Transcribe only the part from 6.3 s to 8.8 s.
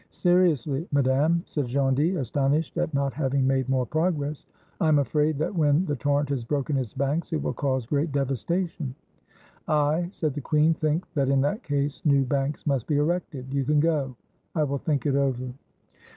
broken its banks it will cause great devasta